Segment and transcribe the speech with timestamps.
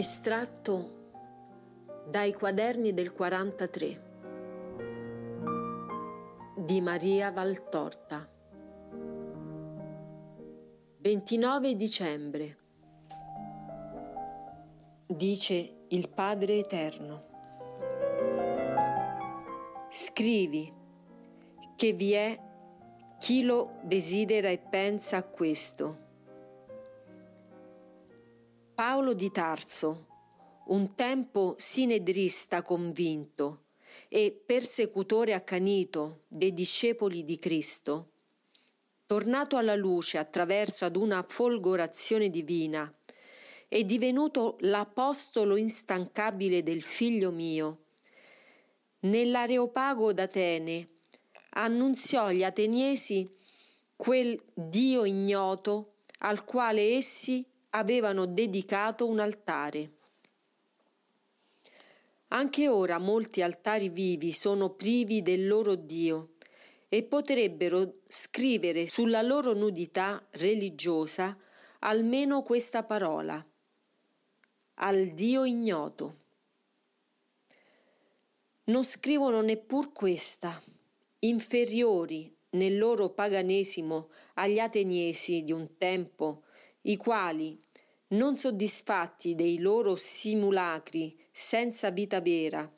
[0.00, 1.10] Estratto
[2.08, 4.02] dai quaderni del 43
[6.56, 8.26] di Maria Valtorta.
[11.00, 12.56] 29 dicembre
[15.06, 17.24] Dice il Padre Eterno.
[19.90, 20.72] Scrivi
[21.76, 22.40] che vi è
[23.18, 26.08] chi lo desidera e pensa a questo
[28.80, 30.06] Paolo di Tarso,
[30.68, 33.64] un tempo sinedrista convinto
[34.08, 38.12] e persecutore accanito dei discepoli di Cristo,
[39.04, 42.90] tornato alla luce attraverso ad una folgorazione divina,
[43.68, 47.82] è divenuto l'apostolo instancabile del figlio mio.
[49.00, 50.88] Nell'Areopago d'Atene
[51.50, 53.30] annunziò agli ateniesi
[53.94, 59.90] quel Dio ignoto al quale essi avevano dedicato un altare.
[62.28, 66.34] Anche ora molti altari vivi sono privi del loro Dio
[66.88, 71.36] e potrebbero scrivere sulla loro nudità religiosa
[71.80, 73.44] almeno questa parola,
[74.74, 76.18] al Dio ignoto.
[78.64, 80.60] Non scrivono neppur questa,
[81.20, 86.44] inferiori nel loro paganesimo agli ateniesi di un tempo,
[86.82, 87.60] i quali,
[88.08, 92.70] non soddisfatti dei loro simulacri senza vita vera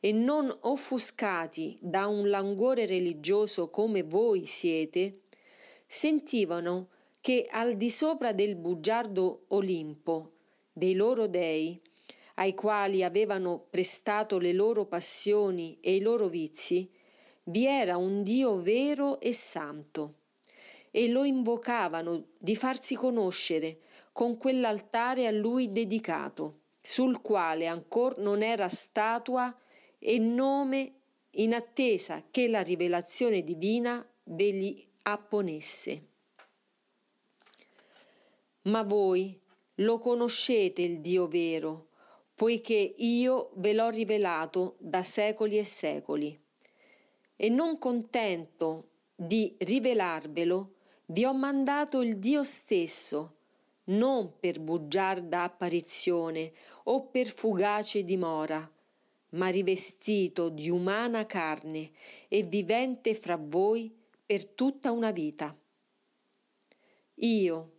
[0.00, 5.22] e non offuscati da un languore religioso come voi siete,
[5.86, 6.88] sentivano
[7.20, 10.32] che al di sopra del bugiardo Olimpo,
[10.72, 11.80] dei loro dei,
[12.34, 16.88] ai quali avevano prestato le loro passioni e i loro vizi,
[17.44, 20.14] vi era un Dio vero e santo
[20.96, 23.80] e lo invocavano di farsi conoscere
[24.12, 29.54] con quell'altare a lui dedicato, sul quale ancor non era statua
[29.98, 30.94] e nome
[31.32, 36.06] in attesa che la rivelazione divina ve li apponesse.
[38.62, 39.38] Ma voi
[39.74, 41.88] lo conoscete il Dio vero,
[42.34, 46.40] poiché io ve l'ho rivelato da secoli e secoli.
[47.36, 50.70] E non contento di rivelarvelo,
[51.06, 53.34] vi ho mandato il Dio stesso,
[53.84, 56.52] non per bugiarda apparizione
[56.84, 58.68] o per fugace dimora,
[59.30, 61.92] ma rivestito di umana carne
[62.28, 63.94] e vivente fra voi
[64.24, 65.56] per tutta una vita.
[67.20, 67.72] Io,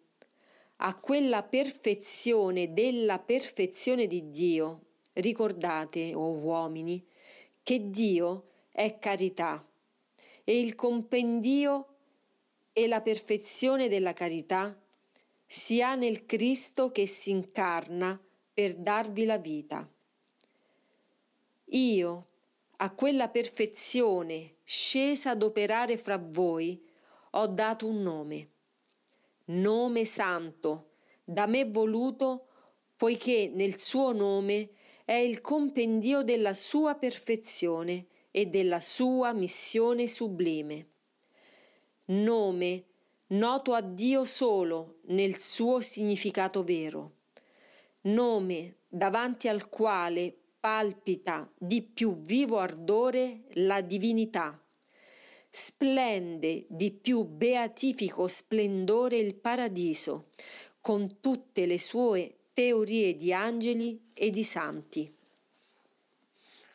[0.77, 4.81] a quella perfezione della perfezione di Dio,
[5.13, 7.05] ricordate, o oh uomini,
[7.61, 9.67] che Dio è carità
[10.45, 11.96] e il compendio
[12.77, 14.79] e la perfezione della carità
[15.47, 18.21] si ha nel Cristo che si incarna
[18.53, 19.89] per darvi la vita.
[21.69, 22.27] Io,
[22.77, 26.79] a quella perfezione scesa ad operare fra voi,
[27.31, 28.49] ho dato un nome,
[29.45, 30.91] nome santo,
[31.23, 32.45] da me voluto,
[32.95, 34.69] poiché nel suo nome
[35.03, 40.89] è il compendio della sua perfezione e della sua missione sublime
[42.07, 42.83] nome
[43.27, 47.11] noto a Dio solo nel suo significato vero,
[48.01, 54.61] nome davanti al quale palpita di più vivo ardore la divinità,
[55.49, 60.29] splende di più beatifico splendore il paradiso,
[60.79, 65.13] con tutte le sue teorie di angeli e di santi.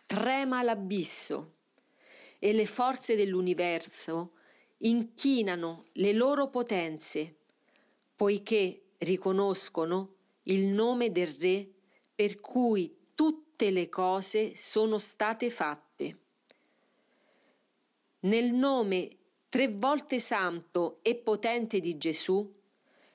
[0.04, 1.54] Trema l'abisso
[2.38, 4.32] e le forze dell'universo
[4.84, 7.37] inchinano le loro potenze,
[8.16, 11.69] poiché riconoscono il nome del Re
[12.15, 16.18] per cui tutte le cose sono state fatte.
[18.21, 19.16] Nel nome
[19.48, 22.51] tre volte santo e potente di Gesù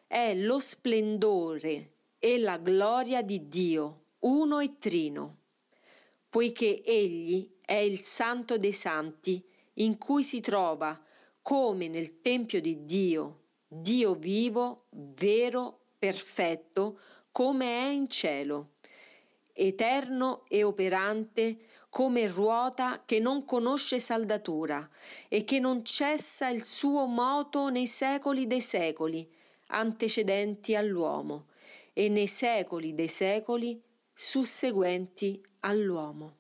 [0.06, 5.38] è lo splendore e la gloria di Dio, uno e trino,
[6.30, 9.44] poiché Egli è il santo dei santi
[9.76, 11.02] in cui si trova
[11.48, 17.00] come nel Tempio di Dio, Dio vivo, vero, perfetto,
[17.32, 18.72] come è in cielo,
[19.54, 21.58] eterno e operante
[21.88, 24.90] come ruota che non conosce saldatura
[25.30, 29.26] e che non cessa il suo moto nei secoli dei secoli,
[29.68, 31.46] antecedenti all'uomo,
[31.94, 33.82] e nei secoli dei secoli
[34.14, 36.40] susseguenti all'uomo.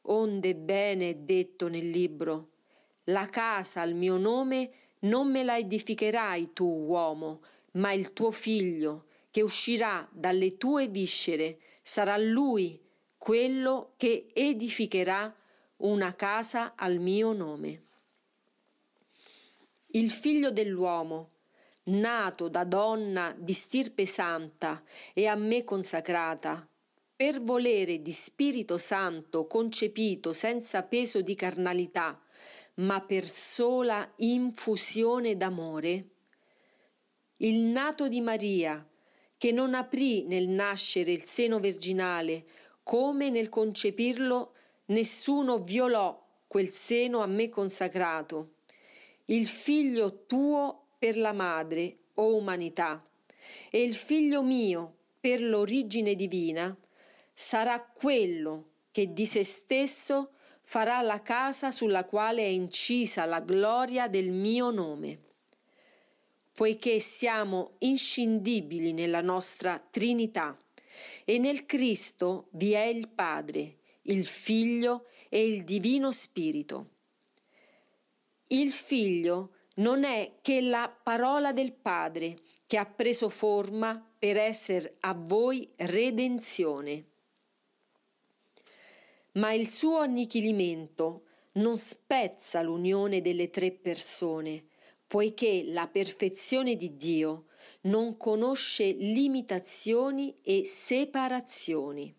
[0.00, 2.52] Onde bene è detto nel libro,
[3.06, 4.70] la casa al mio nome
[5.00, 7.40] non me la edificherai tu, uomo,
[7.72, 12.80] ma il tuo figlio, che uscirà dalle tue viscere, sarà lui
[13.18, 15.34] quello che edificherà
[15.78, 17.82] una casa al mio nome.
[19.88, 21.30] Il figlio dell'uomo,
[21.84, 24.82] nato da donna di stirpe santa
[25.12, 26.66] e a me consacrata,
[27.14, 32.20] per volere di Spirito Santo concepito senza peso di carnalità,
[32.76, 36.08] ma per sola infusione d'amore,
[37.38, 38.86] il nato di Maria,
[39.38, 42.44] che non aprì nel nascere il seno virginale,
[42.82, 44.52] come nel concepirlo
[44.86, 48.54] nessuno violò quel seno a me consacrato,
[49.26, 53.06] il figlio tuo per la madre, o umanità,
[53.70, 56.74] e il figlio mio per l'origine divina,
[57.34, 60.30] sarà quello che di se stesso
[60.68, 65.20] farà la casa sulla quale è incisa la gloria del mio nome.
[66.52, 70.56] Poiché siamo inscindibili nella nostra Trinità
[71.24, 76.90] e nel Cristo vi è il Padre, il Figlio e il Divino Spirito.
[78.48, 84.96] Il Figlio non è che la parola del Padre che ha preso forma per essere
[85.00, 87.04] a voi redenzione
[89.36, 91.22] ma il suo annichilimento
[91.52, 94.64] non spezza l'unione delle tre persone,
[95.06, 97.46] poiché la perfezione di Dio
[97.82, 102.14] non conosce limitazioni e separazioni.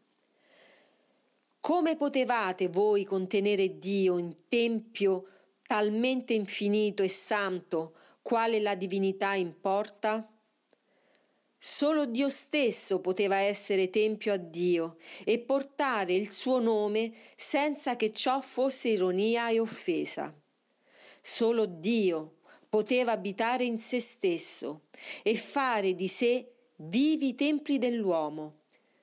[1.60, 5.28] Come potevate voi contenere Dio in tempio
[5.64, 10.37] talmente infinito e santo quale la divinità importa?
[11.70, 18.14] Solo Dio stesso poteva essere tempio a Dio e portare il suo nome senza che
[18.14, 20.34] ciò fosse ironia e offesa.
[21.22, 22.38] Solo Dio
[22.70, 24.84] poteva abitare in se stesso
[25.22, 28.60] e fare di sé vivi templi dell'uomo,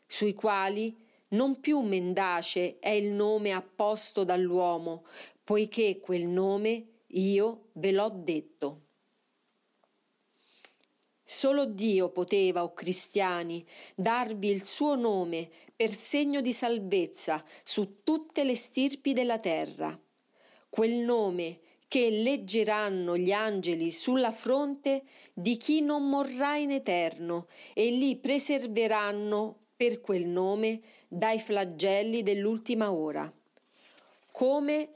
[0.07, 0.97] sui quali
[1.29, 5.05] non più mendace è il nome apposto dall'uomo,
[5.45, 8.84] poiché quel nome io ve l'ho detto.
[11.35, 13.67] Solo Dio poteva, o cristiani,
[13.97, 20.01] darvi il suo nome per segno di salvezza su tutte le stirpi della terra.
[20.69, 21.59] Quel nome
[21.89, 25.03] che leggeranno gli angeli sulla fronte
[25.33, 32.93] di chi non morrà in eterno e li preserveranno per quel nome dai flagelli dell'ultima
[32.93, 33.31] ora.
[34.31, 34.89] Come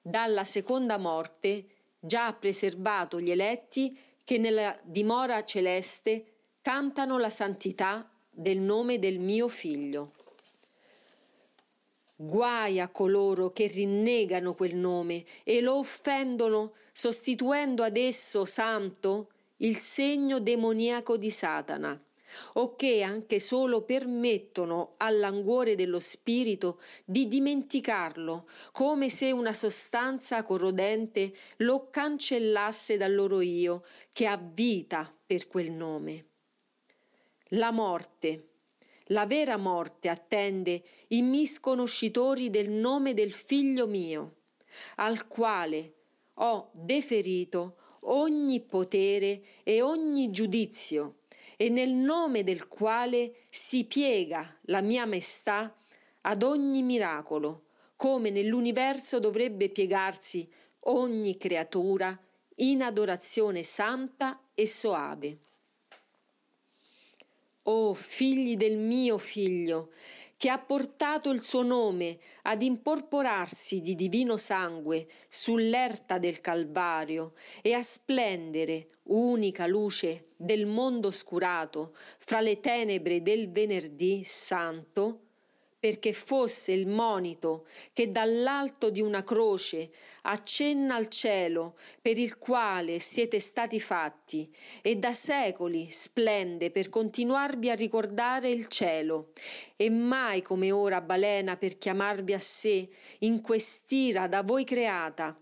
[0.00, 1.66] dalla seconda morte
[2.00, 6.26] già ha preservato gli eletti che nella dimora celeste
[6.62, 10.12] cantano la santità del nome del mio figlio.
[12.16, 19.78] Guai a coloro che rinnegano quel nome e lo offendono sostituendo ad esso santo il
[19.78, 22.00] segno demoniaco di Satana
[22.54, 31.32] o che anche solo permettono all'anguore dello spirito di dimenticarlo, come se una sostanza corrodente
[31.58, 36.26] lo cancellasse dal loro io, che ha vita per quel nome.
[37.48, 38.48] La morte,
[39.06, 44.36] la vera morte attende i misconoscitori del nome del figlio mio,
[44.96, 45.94] al quale
[46.34, 51.16] ho deferito ogni potere e ogni giudizio
[51.62, 55.72] e nel nome del quale si piega la mia maestà
[56.22, 60.50] ad ogni miracolo, come nell'universo dovrebbe piegarsi
[60.86, 62.20] ogni creatura
[62.56, 65.38] in adorazione santa e soave.
[67.62, 69.92] O oh, figli del mio figlio,
[70.42, 77.74] che ha portato il suo nome ad imporporarsi di divino sangue sull'erta del Calvario e
[77.74, 85.31] a splendere, unica luce del mondo oscurato, fra le tenebre del venerdì santo,
[85.82, 89.90] perché fosse il monito che dall'alto di una croce
[90.22, 94.48] accenna al cielo per il quale siete stati fatti
[94.80, 99.32] e da secoli splende per continuarvi a ricordare il cielo.
[99.74, 105.36] E mai come ora balena per chiamarvi a sé in quest'ira da voi creata,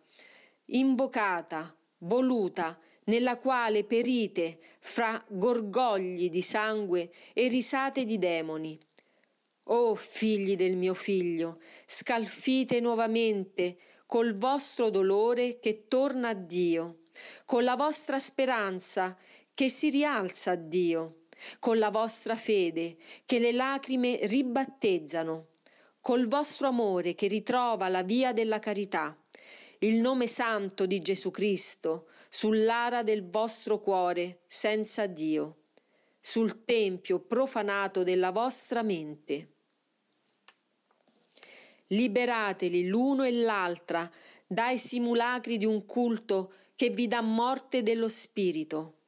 [0.68, 8.78] invocata, voluta, nella quale perite fra gorgogli di sangue e risate di demoni
[9.72, 17.02] Oh figli del mio figlio, scalfite nuovamente col vostro dolore che torna a Dio,
[17.44, 19.16] con la vostra speranza
[19.54, 21.26] che si rialza a Dio,
[21.60, 25.46] con la vostra fede che le lacrime ribattezzano,
[26.00, 29.16] col vostro amore che ritrova la via della carità,
[29.78, 35.58] il nome santo di Gesù Cristo sull'ara del vostro cuore senza Dio.
[36.22, 39.49] sul tempio profanato della vostra mente.
[41.92, 44.08] Liberateli l'uno e l'altra
[44.46, 48.98] dai simulacri di un culto che vi dà morte dello spirito.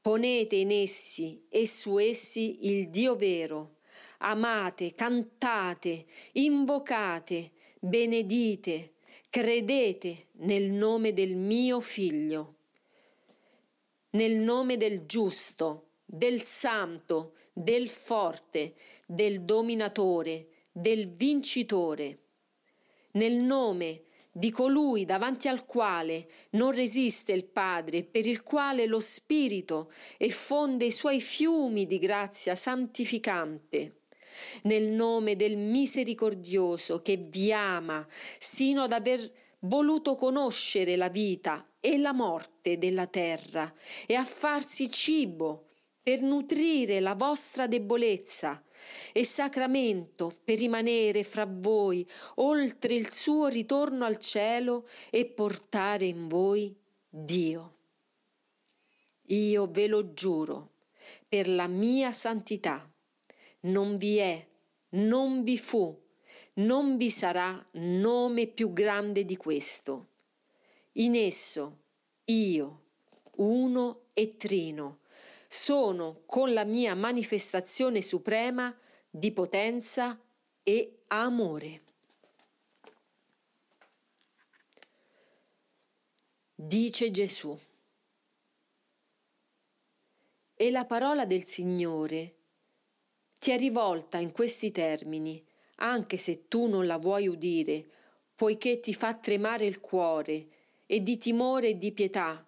[0.00, 3.76] Ponete in essi e su essi il Dio vero.
[4.18, 8.94] Amate, cantate, invocate, benedite,
[9.28, 12.56] credete nel nome del mio figlio,
[14.10, 18.74] nel nome del giusto, del santo, del forte,
[19.06, 22.21] del dominatore, del vincitore,
[23.12, 24.04] nel nome
[24.34, 30.86] di colui davanti al quale non resiste il Padre, per il quale lo Spirito effonde
[30.86, 33.98] i suoi fiumi di grazia santificante.
[34.62, 38.06] Nel nome del misericordioso che vi ama
[38.38, 43.72] sino ad aver voluto conoscere la vita e la morte della terra
[44.06, 45.66] e a farsi cibo
[46.02, 48.64] per nutrire la vostra debolezza
[49.12, 56.28] e sacramento per rimanere fra voi oltre il suo ritorno al cielo e portare in
[56.28, 56.74] voi
[57.08, 57.76] Dio.
[59.26, 60.70] Io ve lo giuro,
[61.28, 62.90] per la mia santità,
[63.60, 64.46] non vi è,
[64.90, 65.98] non vi fu,
[66.54, 70.08] non vi sarà nome più grande di questo.
[70.92, 71.78] In esso
[72.24, 72.82] io,
[73.36, 74.98] uno e trino,
[75.52, 78.74] sono con la mia manifestazione suprema
[79.10, 80.18] di potenza
[80.62, 81.82] e amore.
[86.54, 87.58] Dice Gesù.
[90.54, 92.36] E la parola del Signore
[93.38, 95.44] ti è rivolta in questi termini,
[95.76, 97.86] anche se tu non la vuoi udire,
[98.34, 100.48] poiché ti fa tremare il cuore,
[100.86, 102.42] e di timore e di pietà,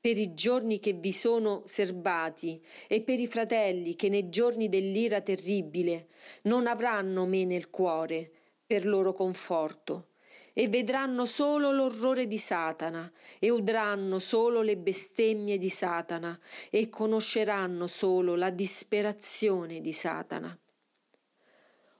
[0.00, 5.20] per i giorni che vi sono serbati e per i fratelli che nei giorni dell'ira
[5.20, 6.08] terribile
[6.42, 8.30] non avranno me nel cuore
[8.66, 10.06] per loro conforto
[10.54, 16.38] e vedranno solo l'orrore di Satana e udranno solo le bestemmie di Satana
[16.70, 20.58] e conosceranno solo la disperazione di Satana.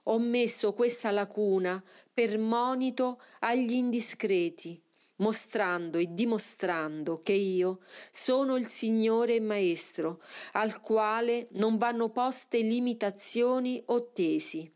[0.05, 1.81] Ho messo questa lacuna
[2.11, 4.81] per monito agli indiscreti
[5.21, 7.79] mostrando e dimostrando che io
[8.11, 10.21] sono il Signore e Maestro,
[10.53, 14.69] al quale non vanno poste limitazioni o tesi,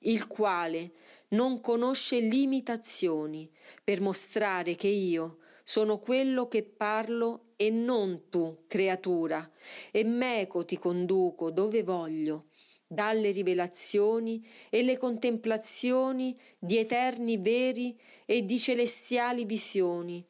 [0.00, 0.92] il quale
[1.28, 3.50] non conosce limitazioni,
[3.82, 9.50] per mostrare che io sono quello che parlo e non tu, creatura,
[9.90, 12.50] e meco ti conduco dove voglio,
[12.86, 20.24] dalle rivelazioni e le contemplazioni di eterni veri e di celestiali visioni,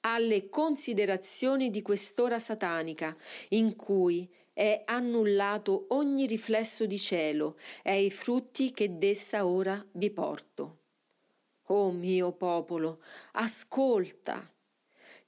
[0.00, 3.16] alle considerazioni di quest'ora satanica,
[3.50, 10.10] in cui è annullato ogni riflesso di cielo e ai frutti che d'essa ora vi
[10.10, 10.78] porto.
[11.66, 14.55] O mio popolo, ascolta.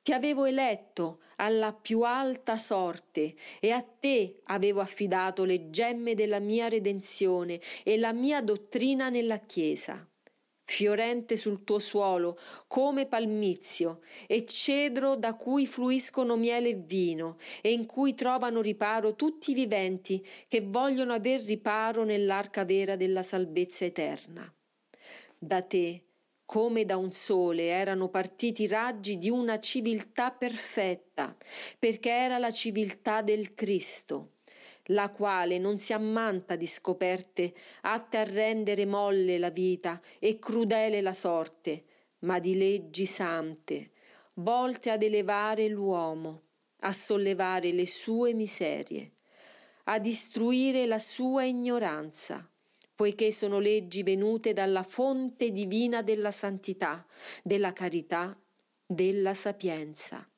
[0.03, 6.41] Ti avevo eletto alla più alta sorte e a te avevo affidato le gemme della
[6.41, 10.09] mia redenzione e la mia dottrina nella Chiesa
[10.69, 12.37] fiorente sul tuo suolo,
[12.67, 19.15] come palmizio, e cedro da cui fluiscono miele e vino, e in cui trovano riparo
[19.17, 24.53] tutti i viventi che vogliono aver riparo nell'arca vera della salvezza eterna.
[25.39, 26.08] Da te,
[26.49, 31.37] come da un sole erano partiti i raggi di una civiltà perfetta,
[31.79, 34.37] perché era la civiltà del Cristo
[34.91, 37.53] la quale non si ammanta di scoperte
[37.83, 41.85] atte a rendere molle la vita e crudele la sorte,
[42.21, 43.91] ma di leggi sante,
[44.35, 46.45] volte ad elevare l'uomo,
[46.81, 49.13] a sollevare le sue miserie,
[49.85, 52.51] a istruire la sua ignoranza,
[52.99, 57.07] poiché sono leggi venute dalla fonte divina della santità,
[57.45, 58.37] della carità,
[58.85, 60.29] della sapienza.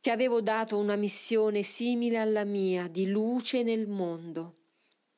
[0.00, 4.60] Ti avevo dato una missione simile alla mia, di luce nel mondo.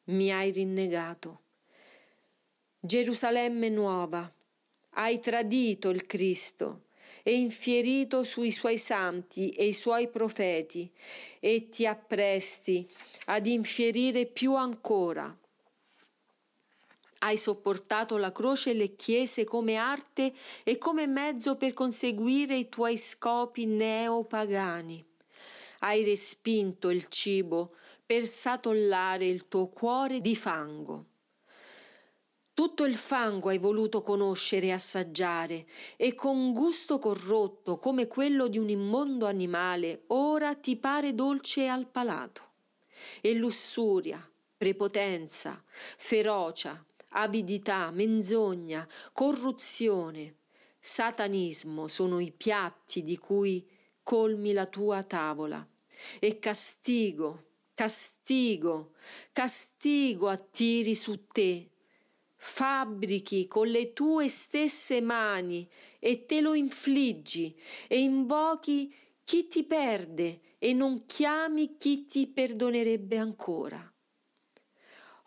[0.07, 1.43] Mi hai rinnegato.
[2.81, 4.29] Gerusalemme nuova,
[4.95, 6.87] hai tradito il Cristo
[7.23, 10.93] e infierito sui suoi santi e i suoi profeti
[11.39, 12.91] e ti appresti
[13.27, 15.39] ad infierire più ancora
[17.25, 22.69] hai sopportato la croce e le chiese come arte e come mezzo per conseguire i
[22.69, 25.03] tuoi scopi neopagani.
[25.81, 31.07] Hai respinto il cibo per satollare il tuo cuore di fango.
[32.53, 35.67] Tutto il fango hai voluto conoscere e assaggiare,
[35.97, 41.89] e con gusto corrotto come quello di un immondo animale, ora ti pare dolce al
[41.89, 42.53] palato.
[43.21, 50.37] E lussuria, prepotenza, ferocia, avidità, menzogna, corruzione,
[50.79, 53.67] satanismo sono i piatti di cui
[54.03, 55.67] colmi la tua tavola.
[56.19, 57.45] E castigo,
[57.75, 58.93] castigo,
[59.33, 61.71] castigo attiri su te
[62.47, 65.67] fabbrichi con le tue stesse mani
[65.99, 68.95] e te lo infliggi e invochi
[69.25, 73.94] chi ti perde e non chiami chi ti perdonerebbe ancora.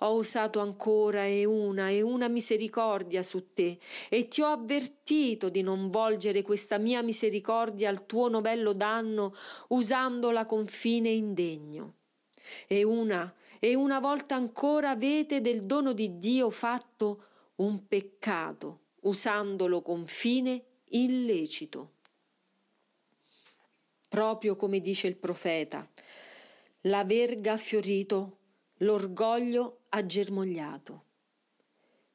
[0.01, 5.63] Ho usato ancora e una e una misericordia su te e ti ho avvertito di
[5.63, 9.33] non volgere questa mia misericordia al tuo novello danno
[9.69, 11.95] usandola con fine indegno.
[12.67, 17.23] E una e una volta ancora avete del dono di Dio fatto
[17.55, 21.93] un peccato, usandolo con fine illecito.
[24.07, 25.89] Proprio come dice il profeta,
[26.81, 28.37] la verga ha fiorito,
[28.77, 31.03] l'orgoglio germogliato.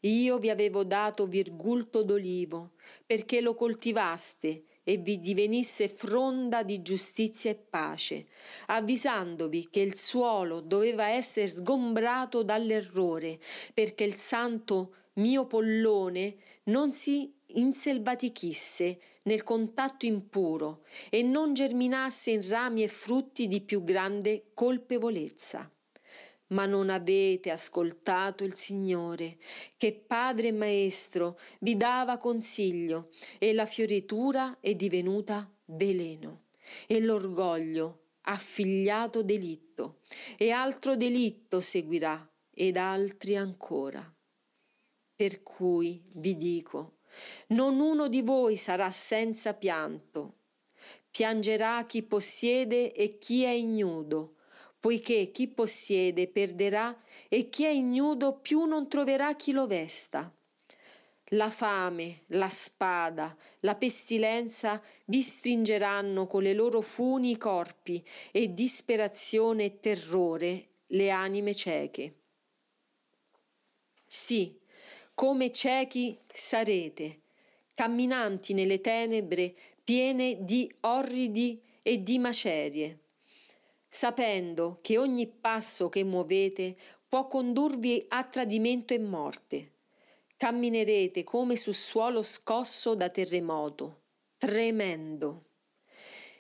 [0.05, 2.73] Io vi avevo dato virgulto d'olivo,
[3.07, 8.27] perché lo coltivaste e vi divenisse fronda di giustizia e pace,
[8.67, 13.39] avvisandovi che il suolo doveva essere sgombrato dall'errore,
[13.73, 22.49] perché il santo mio pollone non si inselvatichisse nel contatto impuro e non germinasse in
[22.49, 25.72] rami e frutti di più grande colpevolezza
[26.53, 29.39] ma non avete ascoltato il Signore,
[29.77, 36.45] che Padre e Maestro vi dava consiglio, e la fioritura è divenuta veleno,
[36.87, 40.01] e l'orgoglio ha figliato delitto,
[40.37, 44.15] e altro delitto seguirà, ed altri ancora.
[45.15, 46.99] Per cui vi dico,
[47.49, 50.39] non uno di voi sarà senza pianto.
[51.11, 54.37] Piangerà chi possiede e chi è ignudo,
[54.83, 60.35] poiché chi possiede perderà e chi è ignudo più non troverà chi lo vesta.
[61.35, 68.55] La fame, la spada, la pestilenza vi stringeranno con le loro funi i corpi e
[68.55, 72.15] disperazione e terrore le anime cieche.
[74.05, 74.59] Sì,
[75.15, 77.21] come ciechi sarete,
[77.73, 83.02] camminanti nelle tenebre piene di orridi e di macerie
[83.95, 86.75] sapendo che ogni passo che muovete
[87.07, 89.73] può condurvi a tradimento e morte.
[90.39, 94.01] Camminerete come su suolo scosso da terremoto,
[94.39, 95.45] tremendo.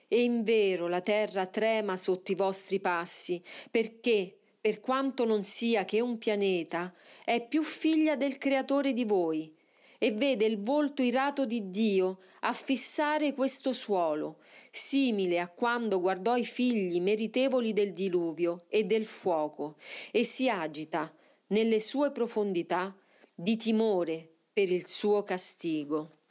[0.08, 5.84] E in vero la terra trema sotto i vostri passi, perché, per quanto non sia
[5.84, 9.54] che un pianeta, è più figlia del Creatore di voi,
[10.02, 14.40] e vede il volto irato di Dio affissare questo suolo,
[14.72, 19.76] simile a quando guardò i figli meritevoli del diluvio e del fuoco,
[20.10, 21.14] e si agita
[21.48, 22.92] nelle sue profondità
[23.32, 26.22] di timore per il suo castigo.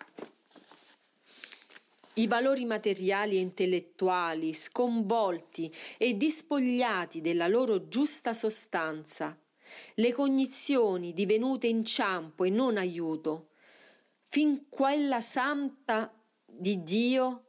[2.16, 9.40] I valori materiali e intellettuali sconvolti e dispogliati della loro giusta sostanza,
[9.94, 13.46] le cognizioni divenute inciampo e non aiuto,
[14.34, 16.10] fin quella santa
[16.46, 17.48] di Dio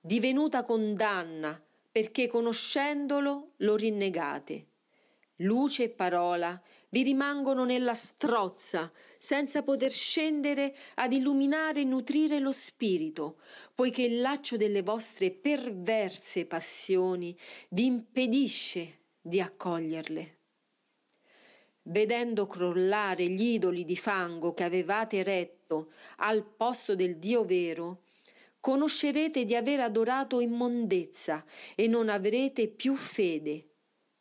[0.00, 4.68] divenuta condanna perché conoscendolo lo rinnegate.
[5.38, 12.52] Luce e parola vi rimangono nella strozza, senza poter scendere ad illuminare e nutrire lo
[12.52, 13.40] spirito,
[13.74, 17.36] poiché il laccio delle vostre perverse passioni
[17.70, 20.41] vi impedisce di accoglierle
[21.84, 28.02] vedendo crollare gli idoli di fango che avevate eretto al posto del Dio vero,
[28.60, 33.66] conoscerete di aver adorato immondezza e non avrete più fede,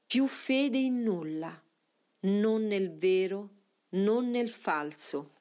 [0.08, 1.62] più fede in nulla,
[2.22, 3.50] non nel vero,
[3.90, 5.36] non nel falso.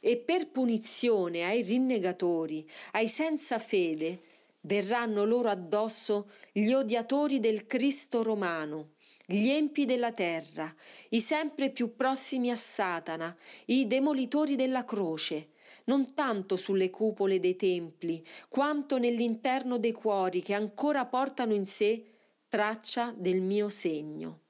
[0.00, 4.20] E per punizione ai rinnegatori, ai senza fede,
[4.60, 8.92] verranno loro addosso gli odiatori del Cristo romano,
[9.30, 10.74] gli empi della terra,
[11.10, 13.36] i sempre più prossimi a Satana,
[13.66, 15.50] i demolitori della croce,
[15.84, 22.06] non tanto sulle cupole dei templi, quanto nell'interno dei cuori che ancora portano in sé
[22.48, 24.40] traccia del mio segno.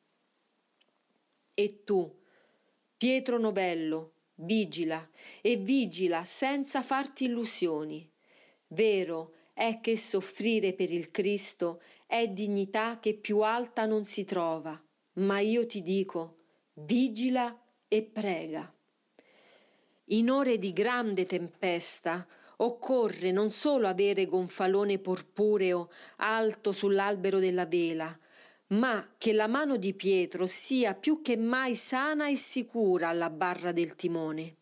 [1.55, 2.17] E tu,
[2.97, 5.11] Pietro Novello, vigila
[5.41, 8.09] e vigila senza farti illusioni.
[8.69, 14.81] Vero è che soffrire per il Cristo è dignità che più alta non si trova,
[15.15, 16.37] ma io ti dico,
[16.75, 18.73] vigila e prega.
[20.11, 22.25] In ore di grande tempesta
[22.59, 28.17] occorre non solo avere gonfalone porpureo alto sull'albero della vela,
[28.69, 33.73] ma che la mano di Pietro sia più che mai sana e sicura alla barra
[33.73, 34.58] del timone.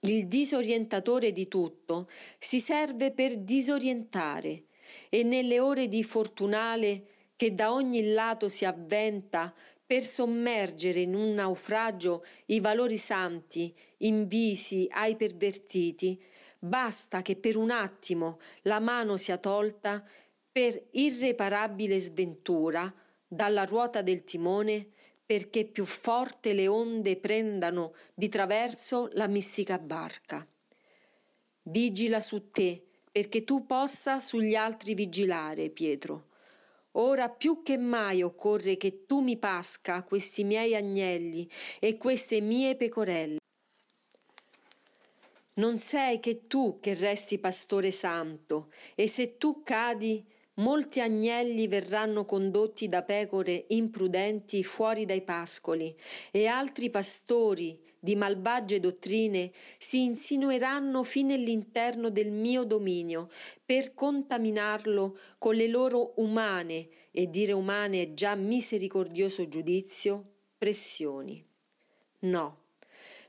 [0.00, 2.08] Il disorientatore di tutto
[2.38, 4.64] si serve per disorientare.
[5.08, 7.02] E nelle ore di fortunale
[7.36, 9.52] che da ogni lato si avventa
[9.84, 16.22] per sommergere in un naufragio i valori santi invisi ai pervertiti,
[16.58, 20.04] basta che per un attimo la mano sia tolta
[20.50, 22.92] per irreparabile sventura
[23.26, 24.88] dalla ruota del timone
[25.28, 30.46] perché più forte le onde prendano di traverso la mistica barca.
[31.64, 36.28] Vigila su te, perché tu possa sugli altri vigilare, Pietro.
[36.92, 41.46] Ora più che mai occorre che tu mi pasca questi miei agnelli
[41.78, 43.36] e queste mie pecorelle.
[45.56, 50.24] Non sei che tu che resti pastore santo, e se tu cadi,
[50.58, 55.94] molti agnelli verranno condotti da pecore imprudenti fuori dai pascoli
[56.30, 63.28] e altri pastori di malvagie dottrine si insinueranno fin nell'interno del mio dominio
[63.64, 70.24] per contaminarlo con le loro umane, e dire umane è già misericordioso giudizio,
[70.56, 71.44] pressioni.
[72.20, 72.62] No,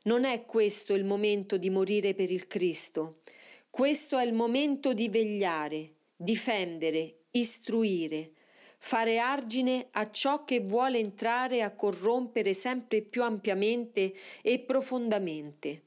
[0.03, 3.21] non è questo il momento di morire per il Cristo,
[3.69, 8.31] questo è il momento di vegliare, difendere, istruire,
[8.77, 15.83] fare argine a ciò che vuole entrare a corrompere sempre più ampiamente e profondamente.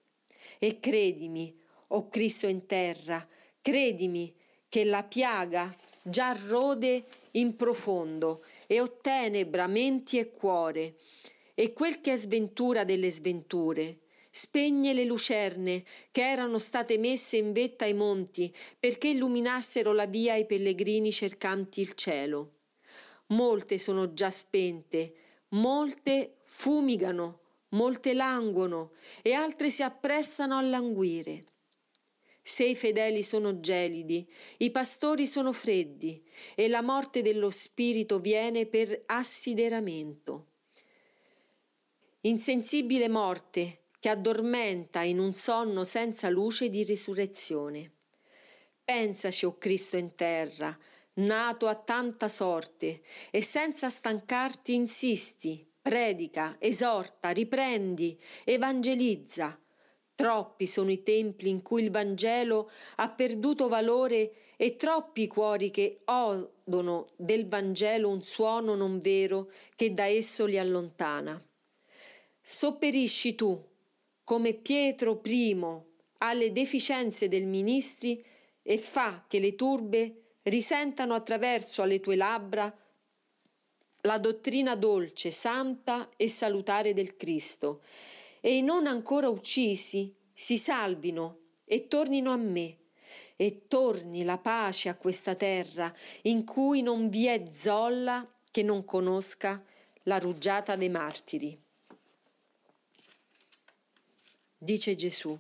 [0.58, 3.26] E credimi, o oh Cristo in terra,
[3.60, 4.34] credimi
[4.68, 10.96] che la piaga già rode in profondo e ottenebra menti e cuore,
[11.54, 13.98] e quel che è sventura delle sventure,
[14.34, 20.32] spegne le lucerne che erano state messe in vetta ai monti perché illuminassero la via
[20.32, 22.60] ai pellegrini cercanti il cielo.
[23.26, 25.14] Molte sono già spente,
[25.50, 27.40] molte fumigano,
[27.70, 31.44] molte languono e altre si apprestano a languire.
[32.42, 34.26] Se i fedeli sono gelidi,
[34.58, 40.46] i pastori sono freddi e la morte dello spirito viene per assideramento.
[42.22, 47.92] Insensibile morte, che addormenta in un sonno senza luce di risurrezione.
[48.84, 50.76] Pensaci, o oh Cristo in terra,
[51.14, 59.56] nato a tanta sorte, e senza stancarti insisti, predica, esorta, riprendi, evangelizza.
[60.16, 66.00] Troppi sono i templi in cui il Vangelo ha perduto valore e troppi cuori che
[66.06, 71.40] odono del Vangelo un suono non vero che da esso li allontana.
[72.44, 73.70] Sopperisci tu,
[74.24, 75.56] come Pietro I
[76.18, 78.24] alle deficienze del ministri
[78.62, 82.74] e fa che le turbe risentano attraverso alle tue labbra
[84.04, 87.82] la dottrina dolce, santa e salutare del Cristo,
[88.40, 92.78] e i non ancora uccisi si salvino e tornino a me,
[93.36, 98.84] e torni la pace a questa terra in cui non vi è zolla che non
[98.84, 99.62] conosca
[100.04, 101.61] la rugiada dei martiri
[104.62, 105.36] dice Gesù.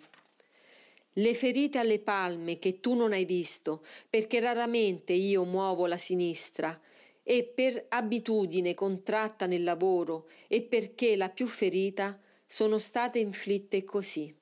[1.16, 6.78] Le ferite alle palme che tu non hai visto, perché raramente io muovo la sinistra,
[7.22, 14.34] e per abitudine contratta nel lavoro, e perché la più ferita sono state inflitte così.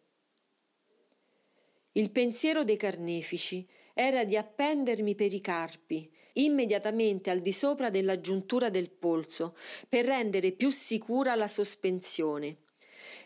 [1.93, 8.21] Il pensiero dei carnefici era di appendermi per i carpi, immediatamente al di sopra della
[8.21, 9.55] giuntura del polso,
[9.89, 12.69] per rendere più sicura la sospensione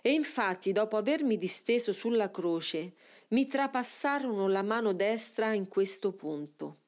[0.07, 2.93] e infatti, dopo avermi disteso sulla croce,
[3.29, 6.81] mi trapassarono la mano destra in questo punto.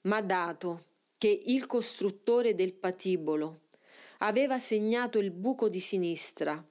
[0.00, 0.86] Ma dato
[1.16, 3.68] che il costruttore del patibolo
[4.18, 6.68] aveva segnato il buco di sinistra,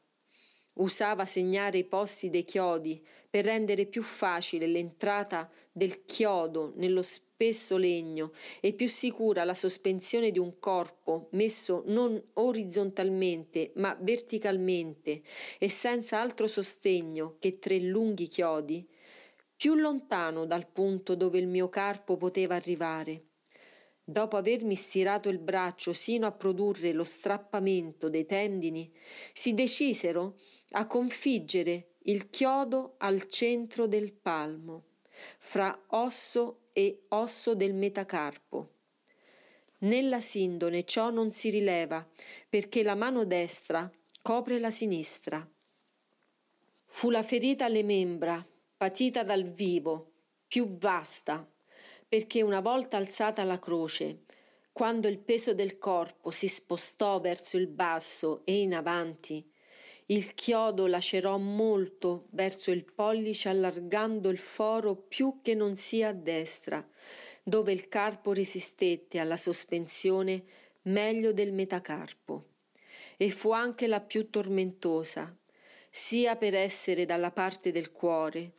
[0.73, 7.77] usava segnare i posti dei chiodi per rendere più facile l'entrata del chiodo nello spesso
[7.77, 15.21] legno e più sicura la sospensione di un corpo messo non orizzontalmente ma verticalmente
[15.57, 18.87] e senza altro sostegno che tre lunghi chiodi,
[19.55, 23.25] più lontano dal punto dove il mio carpo poteva arrivare.
[24.03, 28.91] Dopo avermi stirato il braccio sino a produrre lo strappamento dei tendini,
[29.31, 30.35] si decisero
[30.71, 34.85] a configgere il chiodo al centro del palmo,
[35.37, 38.69] fra osso e osso del metacarpo.
[39.79, 42.07] Nella sindone ciò non si rileva,
[42.47, 45.47] perché la mano destra copre la sinistra.
[46.85, 48.45] Fu la ferita alle membra,
[48.77, 50.11] patita dal vivo,
[50.47, 51.47] più vasta,
[52.07, 54.25] perché una volta alzata la croce,
[54.71, 59.50] quando il peso del corpo si spostò verso il basso e in avanti,
[60.11, 66.13] il chiodo lacerò molto verso il pollice allargando il foro più che non sia a
[66.13, 66.85] destra,
[67.43, 70.43] dove il carpo resistette alla sospensione
[70.83, 72.47] meglio del metacarpo.
[73.15, 75.33] E fu anche la più tormentosa,
[75.89, 78.53] sia per essere dalla parte del cuore,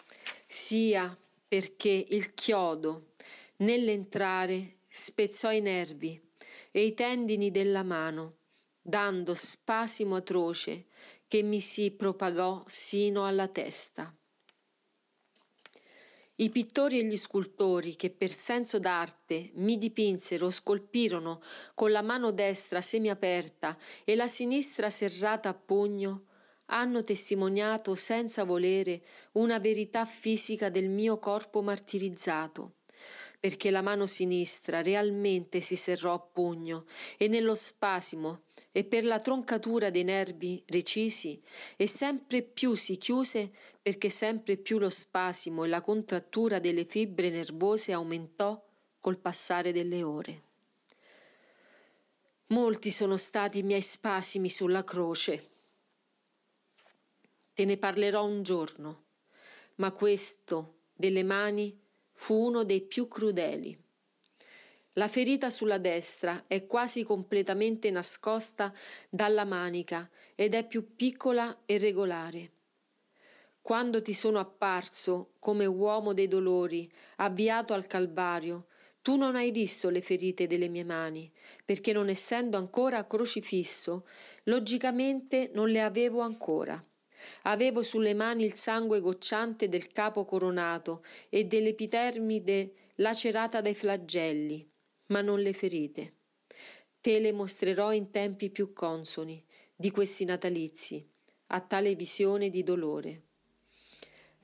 [0.47, 1.15] sia
[1.47, 3.09] perché il chiodo,
[3.57, 6.19] nell'entrare, spezzò i nervi
[6.71, 8.37] e i tendini della mano,
[8.83, 10.87] dando spasimo atroce
[11.29, 14.15] che mi si propagò sino alla testa.
[16.37, 21.41] I pittori e gli scultori che per senso d'arte mi dipinsero o scolpirono
[21.75, 26.27] con la mano destra semiaperta e la sinistra serrata a pugno,
[26.67, 32.79] hanno testimoniato senza volere una verità fisica del mio corpo martirizzato
[33.43, 36.85] perché la mano sinistra realmente si serrò a pugno
[37.17, 41.43] e nello spasimo e per la troncatura dei nervi recisi
[41.75, 43.51] e sempre più si chiuse
[43.83, 48.65] perché sempre più lo spasimo e la contrattura delle fibre nervose aumentò
[49.01, 50.43] col passare delle ore.
[52.47, 55.49] Molti sono stati i miei spasimi sulla croce.
[57.53, 59.07] Te ne parlerò un giorno,
[59.77, 61.82] ma questo delle mani
[62.13, 63.77] fu uno dei più crudeli.
[64.97, 68.73] La ferita sulla destra è quasi completamente nascosta
[69.09, 72.51] dalla manica ed è più piccola e regolare.
[73.63, 78.67] Quando ti sono apparso come uomo dei dolori, avviato al Calvario,
[79.01, 81.33] tu non hai visto le ferite delle mie mani,
[81.65, 84.07] perché non essendo ancora crocifisso,
[84.45, 86.85] logicamente non le avevo ancora.
[87.43, 94.69] Avevo sulle mani il sangue gocciante del capo coronato e dell'epitermide lacerata dai flagelli,
[95.07, 96.17] ma non le ferite.
[97.01, 101.05] Te le mostrerò in tempi più consoni di questi natalizi,
[101.49, 103.23] a tale visione di dolore.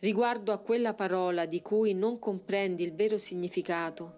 [0.00, 4.14] Riguardo a quella parola di cui non comprendi il vero significato,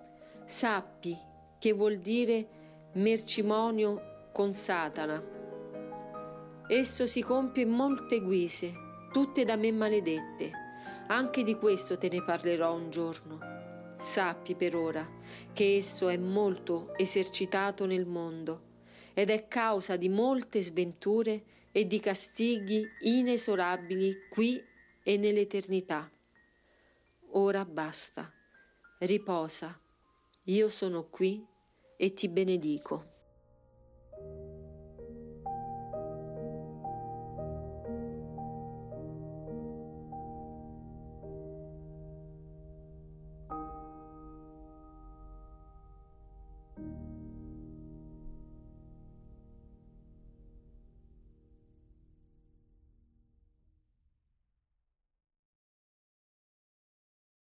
[0.46, 1.16] sappi
[1.58, 2.48] che vuol dire
[2.94, 5.39] mercimonio con Satana
[6.72, 8.72] Esso si compie in molte guise,
[9.10, 10.52] tutte da me maledette.
[11.08, 13.40] Anche di questo te ne parlerò un giorno.
[13.98, 15.04] Sappi per ora
[15.52, 18.68] che esso è molto esercitato nel mondo
[19.14, 24.62] ed è causa di molte sventure e di castighi inesorabili qui
[25.02, 26.08] e nell'eternità.
[27.32, 28.32] Ora basta,
[29.00, 29.76] riposa,
[30.44, 31.44] io sono qui
[31.96, 33.18] e ti benedico.